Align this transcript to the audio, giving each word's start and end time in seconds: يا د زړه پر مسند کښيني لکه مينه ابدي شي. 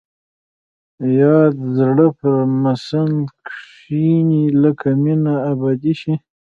يا 1.19 1.37
د 1.57 1.59
زړه 1.77 2.07
پر 2.19 2.35
مسند 2.63 3.21
کښيني 3.47 4.43
لکه 4.63 4.89
مينه 5.03 5.33
ابدي 5.51 5.93
شي. 6.01 6.13